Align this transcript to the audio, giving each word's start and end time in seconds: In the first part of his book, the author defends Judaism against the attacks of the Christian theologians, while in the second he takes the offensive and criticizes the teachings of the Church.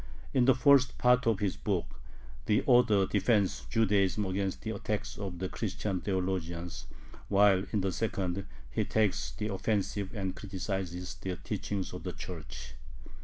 In 0.33 0.45
the 0.45 0.55
first 0.55 0.97
part 0.97 1.27
of 1.27 1.37
his 1.41 1.57
book, 1.57 2.01
the 2.47 2.63
author 2.65 3.05
defends 3.05 3.65
Judaism 3.69 4.25
against 4.25 4.63
the 4.63 4.71
attacks 4.71 5.15
of 5.15 5.37
the 5.37 5.47
Christian 5.47 6.01
theologians, 6.01 6.87
while 7.27 7.65
in 7.71 7.81
the 7.81 7.91
second 7.91 8.47
he 8.71 8.83
takes 8.83 9.29
the 9.33 9.49
offensive 9.53 10.15
and 10.15 10.35
criticizes 10.35 11.13
the 11.21 11.35
teachings 11.35 11.93
of 11.93 12.01
the 12.01 12.13
Church. 12.13 12.73